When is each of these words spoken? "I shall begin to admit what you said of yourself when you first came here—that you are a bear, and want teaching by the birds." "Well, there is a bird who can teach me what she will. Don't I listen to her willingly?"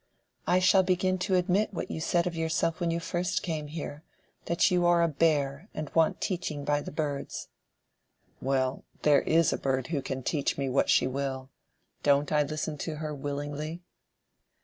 "I 0.47 0.57
shall 0.57 0.81
begin 0.81 1.19
to 1.19 1.35
admit 1.35 1.75
what 1.75 1.91
you 1.91 2.01
said 2.01 2.25
of 2.25 2.35
yourself 2.35 2.79
when 2.79 2.89
you 2.89 2.99
first 2.99 3.43
came 3.43 3.67
here—that 3.67 4.71
you 4.71 4.83
are 4.87 5.03
a 5.03 5.07
bear, 5.07 5.69
and 5.75 5.91
want 5.91 6.19
teaching 6.19 6.65
by 6.65 6.81
the 6.81 6.89
birds." 6.89 7.49
"Well, 8.41 8.83
there 9.03 9.21
is 9.21 9.53
a 9.53 9.59
bird 9.59 9.89
who 9.89 10.01
can 10.01 10.23
teach 10.23 10.57
me 10.57 10.69
what 10.69 10.89
she 10.89 11.05
will. 11.05 11.51
Don't 12.01 12.31
I 12.31 12.41
listen 12.41 12.79
to 12.79 12.95
her 12.95 13.13
willingly?" 13.13 13.83